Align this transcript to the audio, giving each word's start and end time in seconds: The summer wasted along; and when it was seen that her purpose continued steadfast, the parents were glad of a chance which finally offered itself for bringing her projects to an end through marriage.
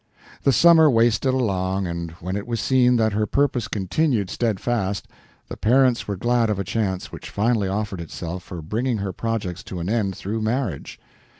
The 0.41 0.51
summer 0.51 0.89
wasted 0.89 1.31
along; 1.31 1.85
and 1.85 2.09
when 2.21 2.35
it 2.35 2.47
was 2.47 2.59
seen 2.59 2.95
that 2.95 3.13
her 3.13 3.27
purpose 3.27 3.67
continued 3.67 4.31
steadfast, 4.31 5.07
the 5.47 5.55
parents 5.55 6.07
were 6.07 6.15
glad 6.17 6.49
of 6.49 6.57
a 6.57 6.63
chance 6.63 7.11
which 7.11 7.29
finally 7.29 7.67
offered 7.67 8.01
itself 8.01 8.41
for 8.41 8.63
bringing 8.63 8.97
her 8.97 9.13
projects 9.13 9.61
to 9.65 9.79
an 9.79 9.89
end 9.89 10.15
through 10.17 10.41
marriage. 10.41 10.99